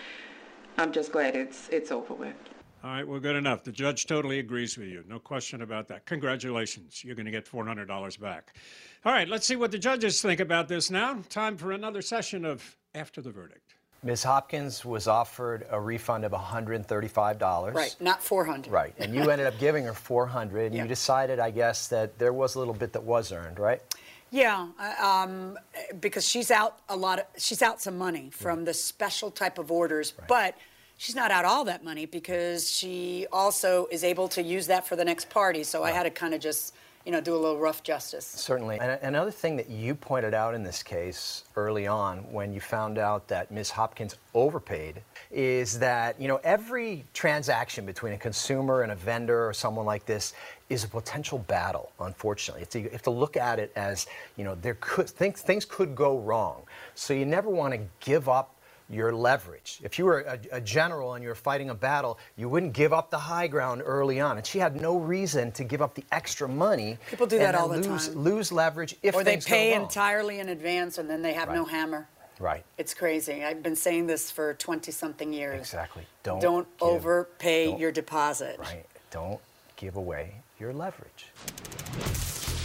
[0.78, 2.36] I'm just glad it's it's over with.
[2.84, 3.64] All right, well, good enough.
[3.64, 5.06] The judge totally agrees with you.
[5.08, 6.06] No question about that.
[6.06, 7.02] Congratulations.
[7.02, 8.58] You're going to get $400 back.
[9.06, 11.20] All right, let's see what the judges think about this now.
[11.30, 13.63] Time for another session of After the Verdict.
[14.04, 14.24] Ms.
[14.24, 17.74] Hopkins was offered a refund of $135.
[17.74, 18.72] Right, not 400.
[18.72, 20.66] Right, and you ended up giving her 400.
[20.68, 20.84] And Yeah.
[20.84, 23.82] You decided, I guess, that there was a little bit that was earned, right?
[24.30, 25.60] Yeah, uh, um,
[26.00, 29.72] because she's out a lot of, she's out some money from the special type of
[29.72, 30.58] orders, but
[30.98, 34.96] she's not out all that money because she also is able to use that for
[34.96, 35.64] the next party.
[35.64, 36.74] So I had to kind of just,
[37.06, 38.26] you know, do a little rough justice.
[38.26, 38.80] Certainly.
[38.80, 42.98] And another thing that you pointed out in this case early on when you found
[42.98, 43.72] out that Ms.
[43.72, 49.54] Hopkins overpaid is that, you know, every transaction between a consumer and a vendor or
[49.54, 50.34] someone like this
[50.70, 52.62] is a potential battle, unfortunately.
[52.62, 55.96] It's, you have to look at it as, you know, there could things, things could
[55.96, 56.62] go wrong.
[56.96, 58.53] So you never want to give up
[58.94, 59.80] your leverage.
[59.84, 62.94] If you were a, a general and you were fighting a battle, you wouldn't give
[62.94, 64.38] up the high ground early on.
[64.38, 66.98] And she had no reason to give up the extra money.
[67.10, 68.18] People do that all the lose, time.
[68.18, 71.50] Lose leverage if or they things go pay entirely in advance and then they have
[71.50, 72.08] no hammer.
[72.40, 72.64] Right.
[72.78, 73.44] It's crazy.
[73.44, 75.60] I've been saying this for 20 something years.
[75.60, 76.04] Exactly.
[76.24, 78.58] Don't Don't give- overpay don't- your deposit.
[78.60, 78.86] Right.
[79.12, 79.40] Don't
[79.76, 81.28] give away your leverage.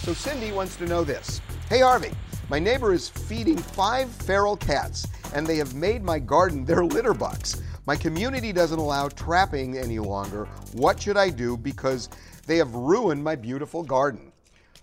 [0.03, 1.41] So Cindy wants to know this.
[1.69, 2.13] Hey Harvey,
[2.51, 7.13] my neighbor is feeding five feral cats and they have made my garden their litter
[7.13, 7.61] box.
[7.87, 10.47] My community doesn't allow trapping any longer.
[10.73, 12.09] What should I do because
[12.47, 14.33] they have ruined my beautiful garden?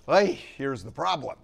[0.08, 1.38] Hey, here's the problem.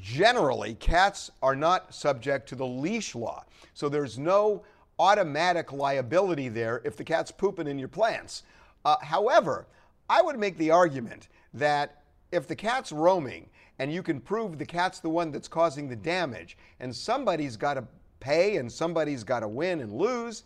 [0.00, 3.44] Generally, cats are not subject to the leash law,
[3.74, 4.64] so there's no
[4.98, 8.42] automatic liability there if the cat's pooping in your plants.
[8.84, 9.66] Uh, however,
[10.08, 13.48] I would make the argument that if the cat's roaming
[13.82, 17.74] and you can prove the cat's the one that's causing the damage, and somebody's got
[17.74, 17.84] to
[18.20, 20.44] pay and somebody's got to win and lose,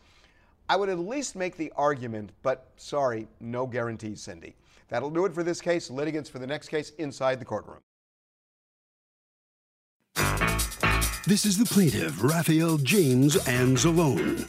[0.70, 4.54] I would at least make the argument, but sorry, no guarantees, Cindy.
[4.88, 5.90] That'll do it for this case.
[5.90, 7.80] Litigants for the next case inside the courtroom.
[11.26, 14.48] This is the plaintiff, Raphael James Anzalone.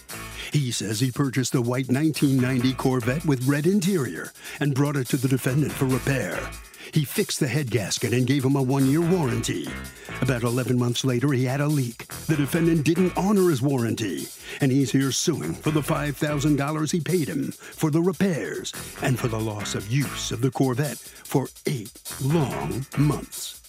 [0.54, 5.18] He says he purchased a white 1990 Corvette with red interior and brought it to
[5.18, 6.40] the defendant for repair.
[6.94, 9.68] He fixed the head gasket and gave him a one year warranty.
[10.22, 12.08] About 11 months later, he had a leak.
[12.28, 14.28] The defendant didn't honor his warranty,
[14.62, 19.28] and he's here suing for the $5,000 he paid him for the repairs and for
[19.28, 23.67] the loss of use of the Corvette for eight long months.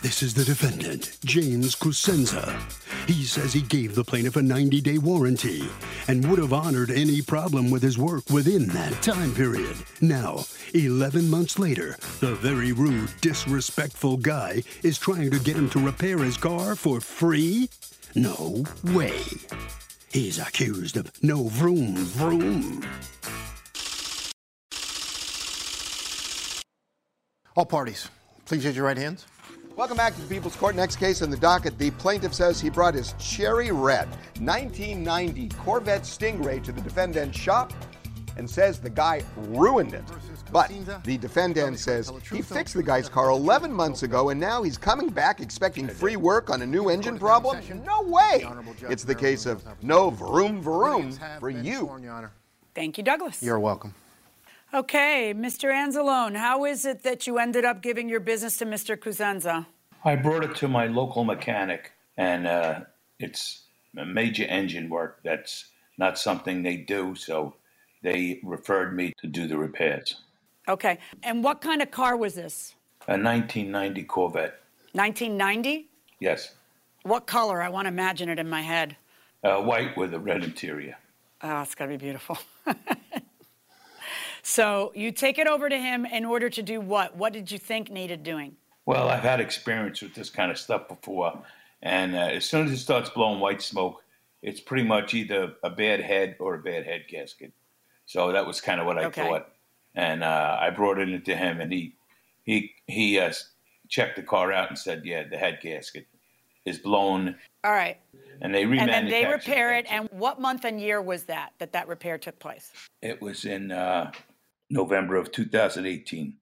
[0.00, 2.56] This is the defendant, James Cosenza.
[3.08, 5.68] He says he gave the plaintiff a 90 day warranty
[6.06, 9.76] and would have honored any problem with his work within that time period.
[10.00, 15.80] Now, 11 months later, the very rude, disrespectful guy is trying to get him to
[15.80, 17.68] repair his car for free?
[18.14, 19.20] No way.
[20.12, 22.84] He's accused of no vroom vroom.
[27.56, 28.08] All parties,
[28.44, 29.26] please raise your right hands.
[29.78, 30.74] Welcome back to the People's Court.
[30.74, 31.78] Next case in the docket.
[31.78, 34.08] The plaintiff says he brought his cherry red
[34.40, 37.72] 1990 Corvette Stingray to the defendant's shop
[38.36, 40.02] and says the guy ruined it.
[40.50, 40.72] But
[41.04, 45.10] the defendant says he fixed the guy's car 11 months ago and now he's coming
[45.10, 47.60] back expecting free work on a new engine problem?
[47.86, 48.48] No way!
[48.90, 51.88] It's the case of no vroom vroom for you.
[52.74, 53.40] Thank you, Douglas.
[53.44, 53.94] You're welcome.
[54.74, 55.70] Okay, Mr.
[55.72, 58.96] Anzalone, how is it that you ended up giving your business to Mr.
[58.98, 59.66] Cosenza?
[60.04, 62.80] I brought it to my local mechanic, and uh,
[63.18, 63.62] it's
[63.94, 65.20] major engine work.
[65.24, 67.54] That's not something they do, so
[68.02, 70.16] they referred me to do the repairs.
[70.68, 72.74] Okay, and what kind of car was this?
[73.08, 74.60] A 1990 Corvette.
[74.92, 75.88] 1990?
[76.20, 76.52] Yes,
[77.04, 77.62] What color?
[77.62, 78.96] I want to imagine it in my head.
[79.44, 80.96] uh, white with a red interior.
[81.42, 82.36] Oh, it's got to be beautiful.
[84.48, 87.14] so you take it over to him in order to do what?
[87.16, 88.56] What did you think needed doing?
[88.86, 91.42] Well, I've had experience with this kind of stuff before,
[91.82, 94.02] and uh, as soon as it starts blowing white smoke,
[94.42, 97.52] it's pretty much either a bad head or a bad head gasket.
[98.06, 99.20] So that was kind of what I Okay.
[99.20, 99.48] thought,
[99.94, 101.94] and uh, I brought it into him, and he
[102.44, 103.32] he he uh,
[103.88, 106.06] checked the car out and said, "Yeah, the head gasket
[106.64, 107.98] is blown," All right.
[108.40, 109.86] and they remanufactured And then they repair it.
[109.90, 112.72] And what month and year was that that that repair took place?
[113.02, 114.12] It was in uh,
[114.70, 116.34] November of 2018.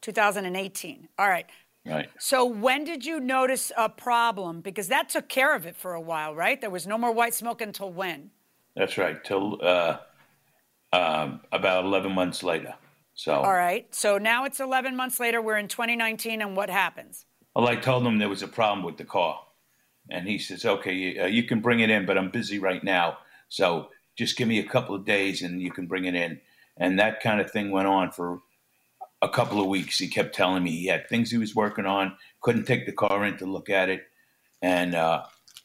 [0.00, 1.08] 2018.
[1.18, 1.46] All right.
[1.84, 2.08] Right.
[2.18, 4.60] So when did you notice a problem?
[4.60, 6.60] Because that took care of it for a while, right?
[6.60, 8.30] There was no more white smoke until when?
[8.76, 9.22] That's right.
[9.24, 9.98] Till uh,
[10.92, 12.74] um, about 11 months later.
[13.14, 13.92] So, All right.
[13.94, 15.42] So now it's 11 months later.
[15.42, 17.26] We're in 2019, and what happens?
[17.54, 19.38] well, I told him there was a problem with the car,
[20.08, 23.18] and he says, "Okay, uh, you can bring it in, but I'm busy right now.
[23.50, 26.40] So just give me a couple of days, and you can bring it in."
[26.82, 28.40] And that kind of thing went on for
[29.22, 29.98] a couple of weeks.
[29.98, 33.24] He kept telling me he had things he was working on, couldn't take the car
[33.24, 34.02] in to look at it,
[34.60, 35.22] and uh,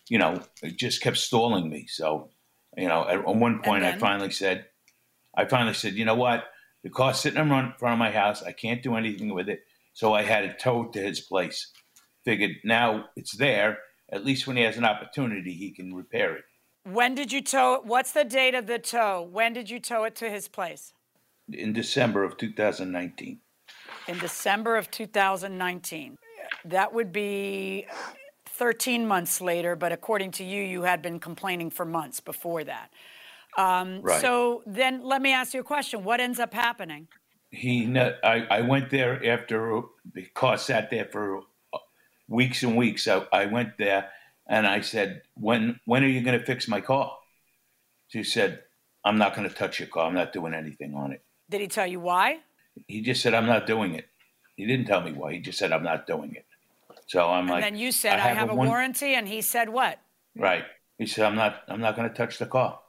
[0.09, 1.87] you know, it just kept stalling me.
[1.87, 2.29] So,
[2.77, 4.67] you know, at, at one point, I finally said,
[5.35, 6.45] I finally said, you know what?
[6.83, 8.43] The car's sitting in front of my house.
[8.43, 9.61] I can't do anything with it.
[9.93, 11.71] So I had it towed to his place.
[12.25, 13.79] Figured now it's there.
[14.11, 16.45] At least when he has an opportunity, he can repair it.
[16.83, 17.85] When did you tow it?
[17.85, 19.27] What's the date of the tow?
[19.29, 20.93] When did you tow it to his place?
[21.51, 23.39] In December of 2019.
[24.07, 26.17] In December of 2019.
[26.65, 27.87] That would be
[28.45, 32.89] 13 months later, but according to you, you had been complaining for months before that.
[33.57, 34.21] Um, Right.
[34.21, 36.03] So then let me ask you a question.
[36.03, 37.07] What ends up happening?
[37.49, 39.81] He, I, I went there after
[40.13, 41.39] the car sat there for
[41.73, 41.77] uh,
[42.27, 43.03] weeks and weeks.
[43.03, 44.09] So I went there
[44.47, 47.17] and I said, "When when are you going to fix my car?"
[48.09, 48.63] She said,
[49.03, 50.07] "I'm not going to touch your car.
[50.07, 52.39] I'm not doing anything on it." Did he tell you why?
[52.87, 54.07] He just said, "I'm not doing it."
[54.55, 55.33] He didn't tell me why.
[55.33, 56.45] He just said, "I'm not doing it."
[57.07, 59.41] So I'm And like, And then you said, I have, a, one-" warranty, and he
[59.41, 59.99] said what?
[60.35, 60.65] Right.
[60.97, 61.63] He said, "I'm not.
[61.67, 62.79] I'm not going to touch the car."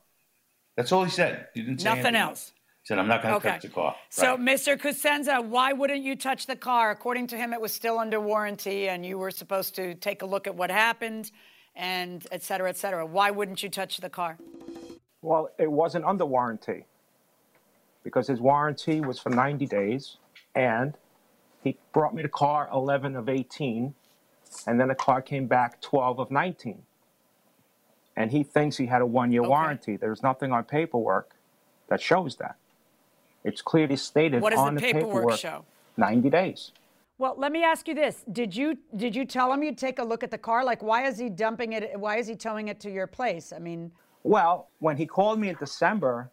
[0.77, 1.49] That's all he said.
[1.55, 2.53] He didn't say Nothing anything else.
[2.83, 3.51] He said, "I'm not going to Okay.
[3.51, 4.77] touch the car." So, Mr.
[4.79, 6.91] Cosenza, why wouldn't you touch the car?
[6.91, 10.27] According to him, it was still under warranty, and you were supposed to take a
[10.27, 11.31] look at what happened,
[11.77, 13.07] and et cetera, et cetera.
[13.07, 14.37] Why wouldn't you touch the car?
[15.23, 16.85] Well, it wasn't under warranty
[18.05, 20.17] because his warranty was for 90 days,
[20.55, 20.95] and
[21.63, 23.95] he brought me the car 11 of 18,
[24.67, 26.83] and then the car came back 12 of 19.
[28.17, 29.97] And he thinks he had a one year warranty.
[29.97, 31.35] There's nothing on paperwork
[31.89, 32.57] that shows that.
[33.45, 35.65] It's clearly stated What does on the the paperwork show?
[35.97, 36.73] 90 days.
[37.19, 40.05] Well, let me ask you this: Did you did you tell him you'd take a
[40.05, 40.65] look at the car?
[40.65, 41.99] Like, why is he dumping it?
[41.99, 43.53] Why is he towing it to your place?
[43.53, 43.91] I mean,
[44.23, 46.31] Well, when he called me in December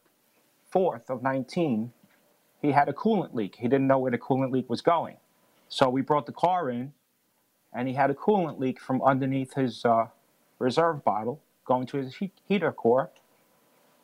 [0.75, 1.93] 4th of 19,
[2.61, 3.57] he had a coolant leak.
[3.57, 5.17] He didn't know where the coolant leak was going.
[5.69, 6.93] So we brought the car in,
[7.73, 10.07] and he had a coolant leak from underneath his uh,
[10.59, 13.11] reserve bottle going to his heat- heater core.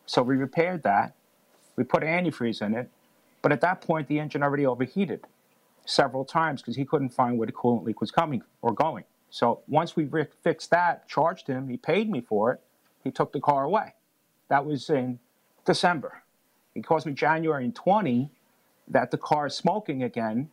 [0.05, 1.15] So we repaired that.
[1.75, 2.89] We put antifreeze in it.
[3.41, 5.25] But at that point, the engine already overheated
[5.85, 9.03] several times because he couldn't find where the coolant leak was coming or going.
[9.29, 10.09] So once we
[10.43, 12.61] fixed that, charged him, he paid me for it,
[13.03, 13.95] he took the car away.
[14.49, 15.19] That was in
[15.65, 16.20] December.
[16.73, 18.31] He calls me January in 20
[18.87, 20.49] that the car is smoking again.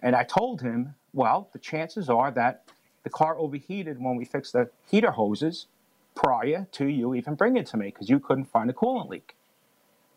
[0.00, 2.64] And I told him, well, the chances are that
[3.02, 5.66] the car overheated when we fixed the heater hoses
[6.14, 9.36] prior to you even bringing it to me because you couldn't find a coolant leak.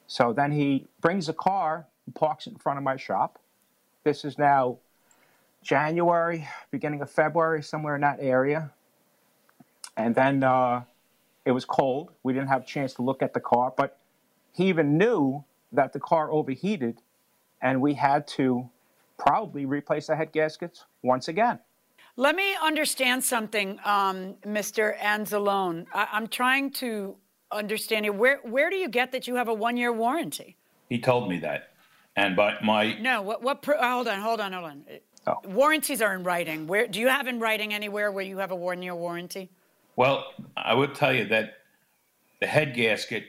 [0.08, 3.40] So then he brings the car and parks it in front of my shop.
[4.04, 4.78] This is now
[5.64, 8.72] January, beginning of February, somewhere in that area.
[9.96, 10.84] And then uh,
[11.46, 12.12] it was cold.
[12.24, 14.00] We didn't have a chance to look at the car, but
[14.54, 17.02] he even knew that the car overheated,
[17.62, 18.70] and we had to
[19.18, 21.60] probably replace the head gaskets once again.
[22.18, 24.98] let me understand something, um, Mr.
[25.00, 25.86] Anzalone.
[25.94, 27.16] I- I'm trying to
[27.52, 28.12] understand you.
[28.14, 30.58] Where where do you get that you have a one year warranty?
[30.90, 31.70] He told me that,
[32.18, 33.62] and by my No, what what?
[33.62, 34.86] Pro- hold on, hold on, hold on.
[35.26, 35.38] Oh.
[35.46, 36.68] Warranties are in writing.
[36.68, 39.50] Where do you have in writing anywhere where you have a one year warranty?
[39.96, 40.26] well,
[40.58, 41.60] I would tell you that
[42.42, 43.24] the head gasket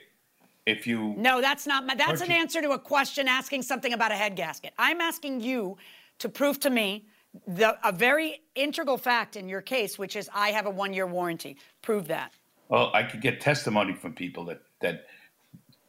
[0.65, 3.93] if you No, that's not my, that's an Purchase- answer to a question asking something
[3.93, 4.73] about a head gasket.
[4.77, 5.77] I'm asking you
[6.19, 7.07] to prove to me
[7.47, 11.07] the a very integral fact in your case, which is I have a one year
[11.07, 11.57] warranty.
[11.81, 12.31] Prove that.
[12.69, 15.07] Well, I could get testimony from people that that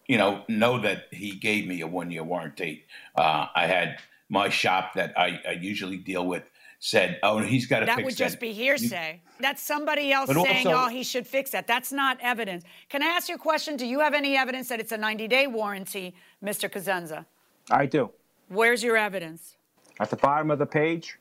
[0.09, 2.85] you know know that he gave me a one year warranty.
[3.15, 3.99] Uh, I had
[4.31, 6.45] my shop that I, I usually deal with
[6.85, 9.23] said, "Oh, he's got to That fix would just that." be hearsay.
[9.41, 12.63] That's somebody else saying, also- "Oh, he should fix that." That's not evidence.
[12.91, 13.77] Can I ask you a question?
[13.77, 16.71] Do you have any evidence that it's a 90 day warranty, Mr.
[16.71, 17.25] Cosenza?
[17.71, 18.11] I do.
[18.49, 19.57] Where's your evidence?
[19.99, 21.17] At the bottom of the page,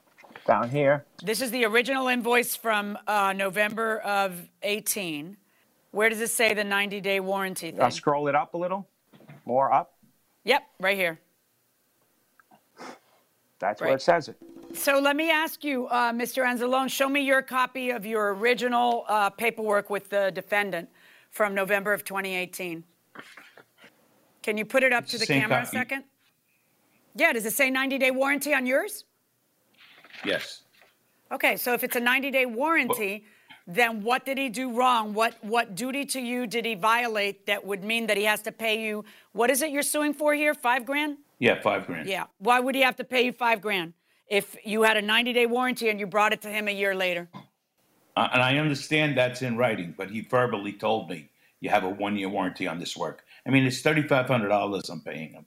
[0.45, 5.37] down here, This is the original invoice from uh, November of 18.
[5.91, 7.81] Where does it say the 90 day warranty thing?
[7.81, 8.89] I'll scroll it up a little.
[9.45, 9.93] More up.
[10.43, 11.19] Yep, right here.
[13.63, 13.95] That's where Right.
[13.95, 14.35] it says it.
[14.73, 16.43] So let me ask you, uh, Mr.
[16.43, 20.89] Anzalone, show me your copy of your original uh, paperwork with the defendant
[21.31, 22.83] from November of 2018.
[24.41, 25.77] Can you put it up to the the same camera a copy.
[25.77, 26.03] second?
[27.15, 29.05] Yeah, does it say 90 day warranty on yours?
[30.25, 30.63] Yes.
[31.31, 33.23] Okay, so if it's a 90 day warranty,
[33.65, 35.13] then what did he do wrong?
[35.13, 38.51] What, what duty to you did he violate that would mean that he has to
[38.51, 39.05] pay you?
[39.31, 40.53] What is it you're suing for here?
[40.53, 41.17] Five grand?
[41.39, 42.07] Yeah, five grand.
[42.07, 42.25] Yeah.
[42.37, 43.93] Why would he have to pay you five grand
[44.27, 46.95] if you had a 90 day warranty and you brought it to him a year
[46.95, 47.29] later?
[48.15, 51.29] Uh, and I understand that's in writing, but he verbally told me
[51.61, 53.25] you have a one year warranty on this work.
[53.45, 55.45] I mean, it's thirty five hundred dollars I'm paying him,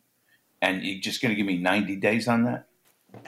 [0.61, 2.67] and you're just going to give me ninety days on that?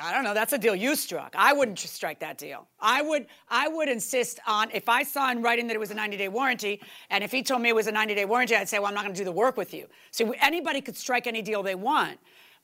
[0.01, 0.35] I don't know.
[0.35, 1.35] That's a deal you struck.
[1.37, 2.67] I wouldn't strike that deal.
[2.81, 3.27] I would.
[3.49, 6.83] I would insist on if I saw in writing that it was a 90-day warranty,
[7.11, 9.05] and if he told me it was a 90-day warranty, I'd say, well, I'm not
[9.05, 9.87] going to do the work with you.
[10.11, 12.19] So anybody could strike any deal they want,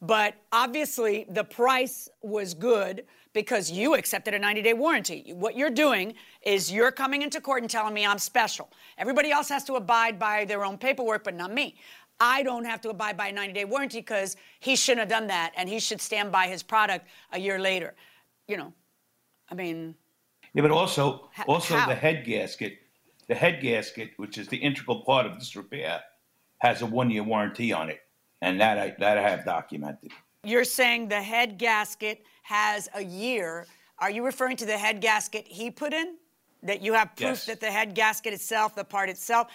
[0.07, 5.33] but obviously the price was good because you accepted a 90-day warranty.
[5.35, 8.71] What you're doing is you're coming into court and telling me I'm special.
[8.99, 11.77] Everybody else has to abide by their own paperwork, but not me.
[12.21, 15.27] I don't have to abide by a 90 day warranty because he shouldn't have done
[15.29, 17.95] that and he should stand by his product a year later.
[18.47, 18.73] You know,
[19.51, 19.95] I mean,
[20.53, 21.89] Yeah, but also also how?
[21.89, 22.75] the head gasket,
[23.27, 26.03] the head gasket, which is the integral part of this repair,
[26.59, 28.01] has a one year warranty on it,
[28.45, 30.11] and that I that I have documented.
[30.45, 33.67] you're saying the head gasket has a year.
[33.99, 36.17] Are you referring to the head gasket he put in?
[36.63, 37.47] That you have proof Yes.
[37.47, 39.49] that the head gasket itself, the part itself,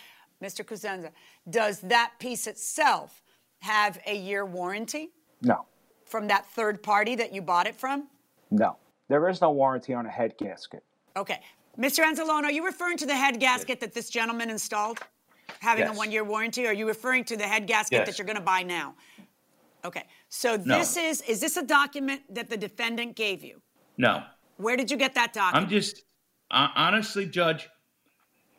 [0.43, 0.63] Mr.
[0.65, 1.09] Cosenza,
[1.49, 3.21] does that piece itself
[3.61, 5.11] have a year warranty
[5.41, 5.65] No,
[6.05, 8.07] from that third party that you bought it from?
[8.51, 8.77] no.
[9.07, 10.83] There is no warranty on a head gasket.
[11.17, 11.39] Okay.
[11.79, 12.03] Mr.
[12.03, 14.99] Anzalone, are you referring to the head gasket that this gentleman installed?
[15.59, 16.67] Having a one year warranty?
[16.67, 18.07] Are you referring to the head gasket Yes.
[18.07, 18.95] that you're going to buy now?
[19.85, 20.03] Okay.
[20.29, 20.77] So No.
[20.77, 23.61] this is, is this a document that the defendant gave you?
[23.97, 24.23] No,
[24.57, 25.65] Where did you get that document?
[25.65, 26.03] I'm just
[26.51, 27.69] uh, honestly, Judge.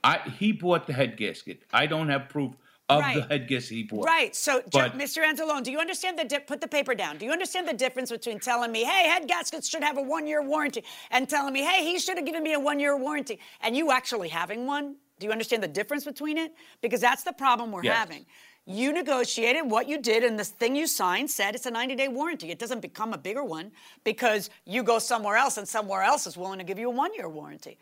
[0.03, 1.65] I he bought the head gasket.
[1.73, 2.55] I don't have proof
[2.89, 3.31] of the Right.
[3.31, 4.05] head gasket he bought.
[4.07, 4.35] Right.
[4.35, 5.23] So, But- Mr.
[5.25, 7.19] Anzalone, do you understand the di- put the paper down?
[7.19, 10.43] Do you understand the difference between telling me, "Hey, head gaskets should have a one-year
[10.43, 13.91] warranty," and telling me, "Hey, he should have given me a one-year warranty," and you
[13.93, 14.97] actually having one?
[15.21, 16.53] Do you understand the difference between it?
[16.81, 17.97] Because that's the problem we're Yes.
[17.97, 18.27] having.
[18.67, 22.51] You negotiated what you did, and this thing you signed said it's a 90-day warranty.
[22.51, 23.71] It doesn't become a bigger one
[24.03, 27.29] because you go somewhere else, and somewhere else is willing to give you a one-year
[27.29, 27.79] warranty.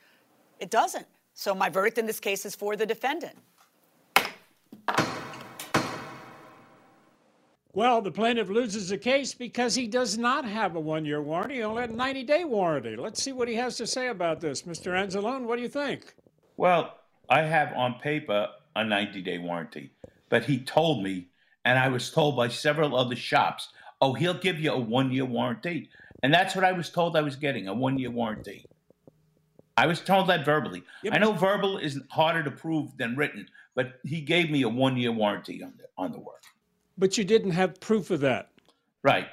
[0.59, 1.07] It doesn't.
[1.34, 3.39] So my verdict in this case is for the defendant.
[7.72, 11.57] Well, the plaintiff loses the case because he does not have a one year warranty,
[11.57, 12.97] he only had a 90 day warranty.
[12.97, 14.62] Let's see what he has to say about this.
[14.62, 14.93] Mr.
[14.93, 16.14] Anzalone, what do you think?
[16.57, 16.97] Well,
[17.29, 19.93] I have on paper a 90 day warranty,
[20.29, 21.29] but he told me,
[21.64, 23.68] and I was told by several other shops,
[24.01, 25.91] oh, he'll give you a one year warranty.
[26.22, 28.64] And that's what I was told I was getting a one year warranty.
[29.76, 30.83] I was told that verbally.
[31.05, 34.68] Yeah, I know verbal is harder to prove than written, but he gave me a
[34.68, 36.43] one year warranty on the, on the work.
[36.97, 38.51] But you didn't have proof of that.
[39.03, 39.29] Right.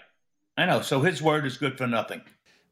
[0.58, 0.82] I know.
[0.82, 2.22] So his word is good for nothing.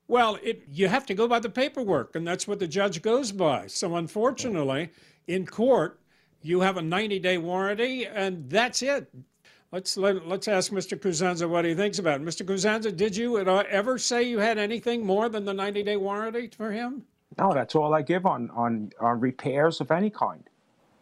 [0.07, 3.32] Well, it, you have to go by the paperwork, and that's what the judge goes
[3.32, 3.67] by.
[3.67, 4.91] So, unfortunately,
[5.28, 5.99] in court,
[6.41, 9.11] you have a 90 day warranty, and that's it.
[9.71, 10.99] Let's let, let's ask Mr.
[10.99, 12.24] Kuzanza what he thinks about it.
[12.24, 12.45] Mr.
[12.45, 16.71] Kuzanza, did you ever say you had anything more than the 90 day warranty for
[16.71, 17.03] him?
[17.38, 20.43] No, that's all I give on on, on repairs of any kind.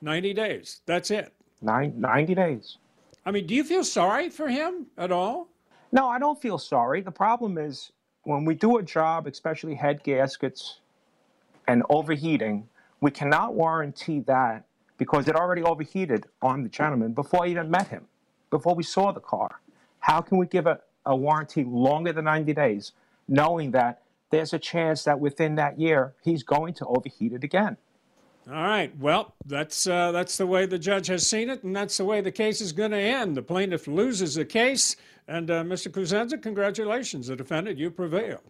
[0.02, 0.82] 90 days.
[0.86, 1.34] That's it.
[1.62, 2.78] Nine, 90 days.
[3.26, 5.50] I mean, do you feel sorry for him at all?
[5.92, 7.02] No, I don't feel sorry.
[7.02, 7.92] The problem is
[8.24, 10.80] when we do a job, especially head gaskets
[11.68, 12.68] and overheating,
[13.02, 14.66] we cannot warranty that
[14.98, 18.06] because it already overheated on the gentleman before I even met him,
[18.52, 19.60] before we saw the car.
[20.00, 22.92] How can we give a, a warranty longer than 90 days,
[23.28, 27.78] knowing that there's a chance that within that year he's going to overheat it again?
[28.48, 28.92] All right.
[28.98, 32.22] Well, that's uh, that's the way the judge has seen it, and that's the way
[32.22, 33.38] the case is going to end.
[33.38, 34.96] The plaintiff loses the case,
[35.28, 35.92] and uh, Mr.
[35.92, 38.42] Cosenza, congratulations, the defendant, you prevail.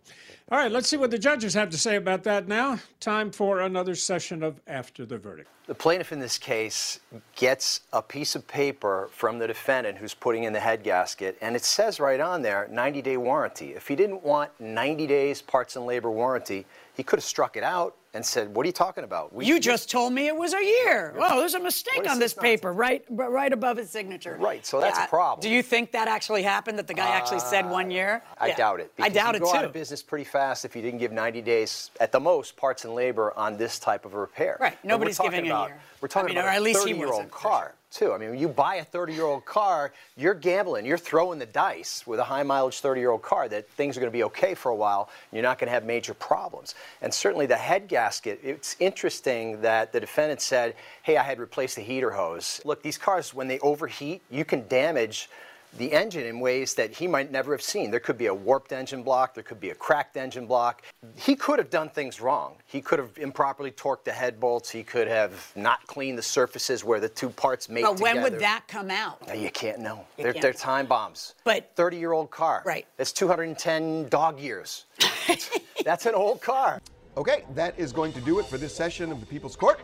[0.49, 0.71] All right.
[0.71, 2.79] Let's see what the judges have to say about that now.
[2.99, 5.49] Time for another session of after the verdict.
[5.67, 6.99] The plaintiff in this case
[7.35, 11.55] gets a piece of paper from the defendant who's putting in the head gasket, and
[11.55, 13.73] it says right on there 90 day warranty.
[13.73, 16.65] If he didn't want 90 days parts and labor warranty,
[17.01, 19.31] he could have struck it out and said, What are you talking about?
[19.39, 21.15] you just told me it was a year.
[21.17, 24.37] Oh, there's a mistake on this paper, right, right above his signature.
[24.39, 25.41] Right, so that's a problem.
[25.41, 26.77] Do you think that actually happened?
[26.77, 28.21] That the guy actually said one uh, year?
[28.37, 28.55] I Yeah.
[28.55, 28.93] doubt it.
[28.99, 29.57] I doubt you it go too.
[29.57, 32.85] out of business pretty fast if you didn't give 90 days at the most parts
[32.85, 34.57] and labor on this type of repair.
[34.59, 35.79] Right, nobody's talking giving a year.
[36.01, 37.73] We're talking I mean, about or at a least he 30 year old wasn't, car
[37.91, 38.13] too.
[38.13, 40.85] I mean, when you buy a 30 year old car, you're gambling.
[40.85, 43.99] You're throwing the dice with a high mileage 30 year old car that things are
[43.99, 45.09] going to be okay for a while.
[45.31, 46.75] You're not going to have major problems.
[47.01, 48.39] And certainly the head gasket.
[48.43, 52.97] It's interesting that the defendant said, "Hey, I had replaced the heater hose." Look, these
[52.97, 55.29] cars when they overheat, you can damage
[55.78, 57.91] the engine in ways that he might never have seen.
[57.91, 60.84] There could be a warped engine block, there could be a cracked engine block.
[61.15, 62.55] He could have done things wrong.
[62.65, 66.84] He could have improperly torqued the head bolts, he could have not cleaned the surfaces
[66.84, 68.32] where the two parts mate But when when together.
[68.36, 69.19] would that come out?
[69.30, 70.05] Uh, You can't know.
[70.17, 71.36] You They're, can't they're time bombs.
[71.43, 72.63] But 30 year old car.
[72.65, 72.86] Right.
[72.97, 74.86] That's 210 dog years.
[75.86, 76.82] That's an old car.
[77.17, 79.82] Okay, that is going to do it for this session of the People's Court.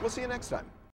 [0.00, 0.66] We'll see you next time.